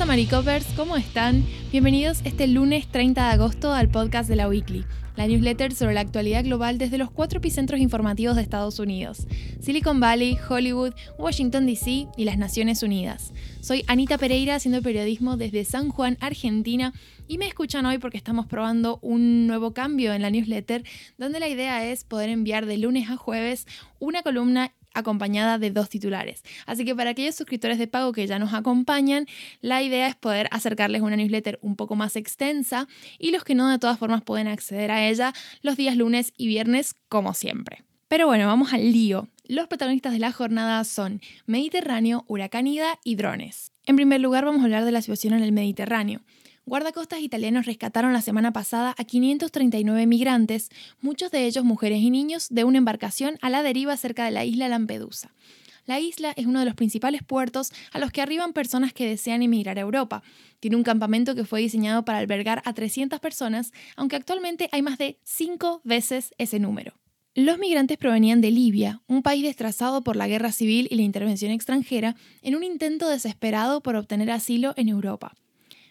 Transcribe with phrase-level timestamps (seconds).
[0.00, 1.44] Hola Maricopers, ¿cómo están?
[1.70, 6.00] Bienvenidos este lunes 30 de agosto al podcast de la Weekly, la newsletter sobre la
[6.00, 9.26] actualidad global desde los cuatro epicentros informativos de Estados Unidos,
[9.60, 13.34] Silicon Valley, Hollywood, Washington DC y las Naciones Unidas.
[13.60, 16.94] Soy Anita Pereira haciendo periodismo desde San Juan, Argentina,
[17.28, 20.82] y me escuchan hoy porque estamos probando un nuevo cambio en la newsletter,
[21.18, 23.66] donde la idea es poder enviar de lunes a jueves
[23.98, 26.42] una columna acompañada de dos titulares.
[26.64, 29.26] Así que para aquellos suscriptores de pago que ya nos acompañan,
[29.60, 33.68] la idea es poder acercarles una newsletter un poco más extensa y los que no
[33.68, 37.84] de todas formas pueden acceder a ella los días lunes y viernes como siempre.
[38.08, 39.28] Pero bueno, vamos al lío.
[39.50, 43.72] Los protagonistas de la jornada son Mediterráneo, Huracán Ida y drones.
[43.84, 46.20] En primer lugar vamos a hablar de la situación en el Mediterráneo.
[46.66, 50.68] Guardacostas italianos rescataron la semana pasada a 539 migrantes,
[51.00, 54.44] muchos de ellos mujeres y niños, de una embarcación a la deriva cerca de la
[54.44, 55.34] isla Lampedusa.
[55.84, 59.42] La isla es uno de los principales puertos a los que arriban personas que desean
[59.42, 60.22] emigrar a Europa.
[60.60, 64.96] Tiene un campamento que fue diseñado para albergar a 300 personas, aunque actualmente hay más
[64.96, 66.99] de 5 veces ese número.
[67.36, 71.52] Los migrantes provenían de Libia, un país destrozado por la guerra civil y la intervención
[71.52, 75.36] extranjera, en un intento desesperado por obtener asilo en Europa.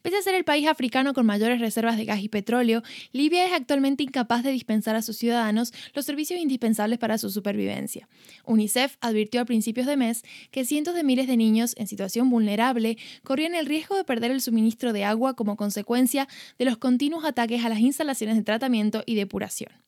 [0.00, 3.52] Pese a ser el país africano con mayores reservas de gas y petróleo, Libia es
[3.52, 8.08] actualmente incapaz de dispensar a sus ciudadanos los servicios indispensables para su supervivencia.
[8.44, 12.96] UNICEF advirtió a principios de mes que cientos de miles de niños en situación vulnerable
[13.24, 16.28] corrían el riesgo de perder el suministro de agua como consecuencia
[16.60, 19.83] de los continuos ataques a las instalaciones de tratamiento y depuración.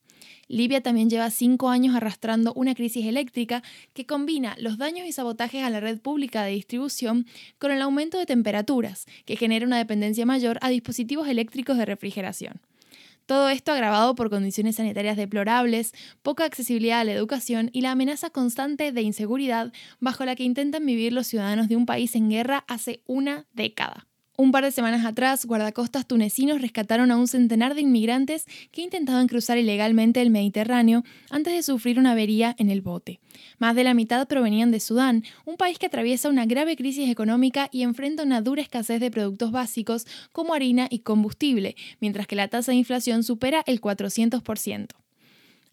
[0.47, 5.63] Libia también lleva cinco años arrastrando una crisis eléctrica que combina los daños y sabotajes
[5.63, 7.25] a la red pública de distribución
[7.59, 12.61] con el aumento de temperaturas, que genera una dependencia mayor a dispositivos eléctricos de refrigeración.
[13.27, 18.29] Todo esto agravado por condiciones sanitarias deplorables, poca accesibilidad a la educación y la amenaza
[18.29, 22.63] constante de inseguridad bajo la que intentan vivir los ciudadanos de un país en guerra
[22.69, 24.06] hace una década.
[24.39, 29.27] Un par de semanas atrás, guardacostas tunecinos rescataron a un centenar de inmigrantes que intentaban
[29.27, 33.19] cruzar ilegalmente el Mediterráneo antes de sufrir una avería en el bote.
[33.57, 37.67] Más de la mitad provenían de Sudán, un país que atraviesa una grave crisis económica
[37.71, 42.47] y enfrenta una dura escasez de productos básicos como harina y combustible, mientras que la
[42.47, 44.89] tasa de inflación supera el 400%.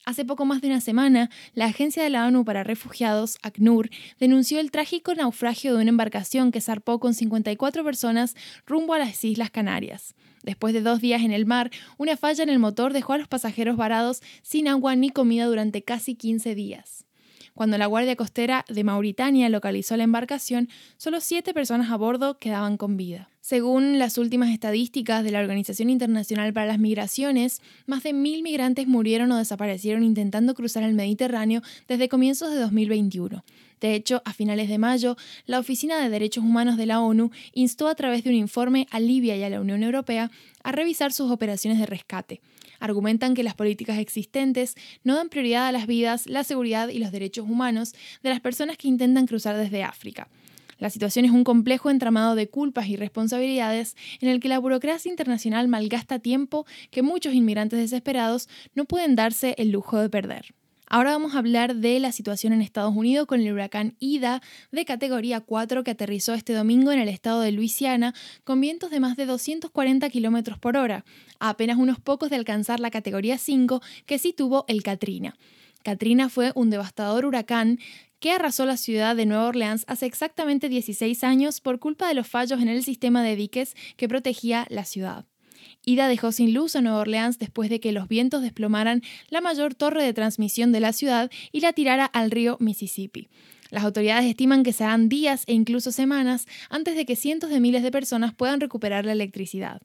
[0.05, 3.89] Hace poco más de una semana, la Agencia de la ONU para Refugiados, ACNUR,
[4.21, 9.25] denunció el trágico naufragio de una embarcación que zarpó con 54 personas rumbo a las
[9.25, 10.15] Islas Canarias.
[10.43, 13.29] Después de dos días en el mar, una falla en el motor dejó a los
[13.29, 17.07] pasajeros varados sin agua ni comida durante casi 15 días.
[17.55, 22.77] Cuando la Guardia Costera de Mauritania localizó la embarcación, solo siete personas a bordo quedaban
[22.77, 23.31] con vida.
[23.47, 28.87] Según las últimas estadísticas de la Organización Internacional para las Migraciones, más de mil migrantes
[28.87, 33.44] murieron o desaparecieron intentando cruzar el Mediterráneo desde comienzos de 2021.
[33.82, 37.88] De hecho, a finales de mayo, la Oficina de Derechos Humanos de la ONU instó
[37.88, 40.31] a través de un informe a Libia y a la Unión Europea
[40.62, 42.41] a revisar sus operaciones de rescate
[42.81, 44.75] argumentan que las políticas existentes
[45.05, 48.78] no dan prioridad a las vidas, la seguridad y los derechos humanos de las personas
[48.78, 50.28] que intentan cruzar desde África.
[50.79, 55.11] La situación es un complejo entramado de culpas y responsabilidades en el que la burocracia
[55.11, 60.55] internacional malgasta tiempo que muchos inmigrantes desesperados no pueden darse el lujo de perder.
[60.87, 64.85] Ahora vamos a hablar de la situación en Estados Unidos con el huracán Ida de
[64.85, 68.15] categoría 4 que aterrizó este domingo en el estado de Luisiana
[68.45, 71.05] con vientos de más de 240 km por hora,
[71.41, 75.35] a apenas unos pocos de alcanzar la categoría 5 que sí tuvo el Katrina.
[75.84, 77.78] Katrina fue un devastador huracán
[78.19, 82.27] que arrasó la ciudad de Nueva Orleans hace exactamente 16 años por culpa de los
[82.27, 85.27] fallos en el sistema de diques que protegía la ciudad.
[85.84, 89.75] Ida dejó sin luz a Nueva Orleans después de que los vientos desplomaran la mayor
[89.75, 93.28] torre de transmisión de la ciudad y la tirara al río Mississippi.
[93.71, 97.83] Las autoridades estiman que serán días e incluso semanas antes de que cientos de miles
[97.83, 99.83] de personas puedan recuperar la electricidad.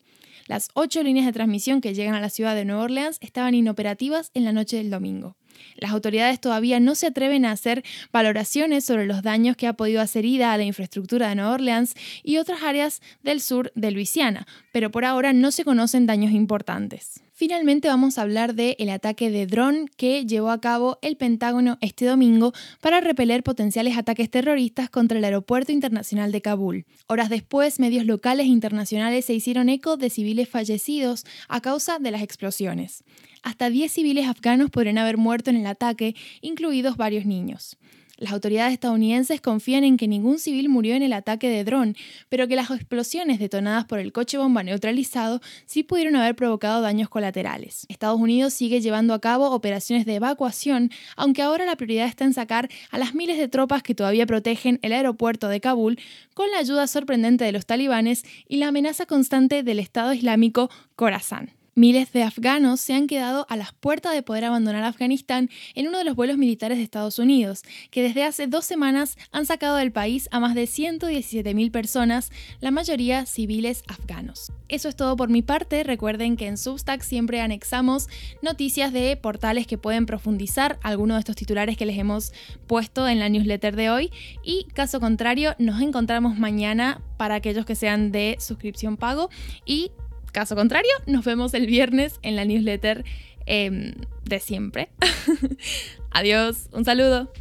[0.47, 4.31] Las ocho líneas de transmisión que llegan a la ciudad de Nueva Orleans estaban inoperativas
[4.33, 5.35] en la noche del domingo.
[5.75, 10.01] Las autoridades todavía no se atreven a hacer valoraciones sobre los daños que ha podido
[10.01, 14.47] hacer Ida a la infraestructura de Nueva Orleans y otras áreas del sur de Luisiana,
[14.71, 17.21] pero por ahora no se conocen daños importantes.
[17.39, 21.77] Finalmente vamos a hablar del el ataque de dron que llevó a cabo el Pentágono
[21.79, 22.51] este domingo
[22.81, 26.85] para repeler potenciales ataques terroristas contra el Aeropuerto Internacional de Kabul.
[27.07, 32.11] Horas después, medios locales e internacionales se hicieron eco de civiles fallecidos a causa de
[32.11, 33.05] las explosiones.
[33.41, 37.77] Hasta 10 civiles afganos podrían haber muerto en el ataque, incluidos varios niños.
[38.19, 41.95] Las autoridades estadounidenses confían en que ningún civil murió en el ataque de dron,
[42.27, 47.07] pero que las explosiones detonadas por el coche bomba neutralizado sí pudieron haber provocado daños
[47.07, 47.85] colaterales.
[47.87, 52.33] Estados Unidos sigue llevando a cabo operaciones de evacuación, aunque ahora la prioridad está en
[52.33, 55.97] sacar a las miles de tropas que todavía protegen el aeropuerto de Kabul,
[56.33, 61.58] con la ayuda sorprendente de los talibanes y la amenaza constante del Estado Islámico Khorasan.
[61.75, 65.97] Miles de afganos se han quedado a las puertas de poder abandonar Afganistán en uno
[65.97, 69.91] de los vuelos militares de Estados Unidos, que desde hace dos semanas han sacado del
[69.91, 74.51] país a más de 117.000 personas, la mayoría civiles afganos.
[74.67, 75.83] Eso es todo por mi parte.
[75.83, 78.07] Recuerden que en Substack siempre anexamos
[78.41, 82.33] noticias de portales que pueden profundizar algunos de estos titulares que les hemos
[82.67, 84.11] puesto en la newsletter de hoy.
[84.43, 89.29] Y caso contrario, nos encontramos mañana para aquellos que sean de suscripción pago
[89.65, 89.91] y
[90.31, 93.03] Caso contrario, nos vemos el viernes en la newsletter
[93.45, 93.93] em,
[94.25, 94.89] de siempre.
[96.11, 97.31] Adiós, un saludo.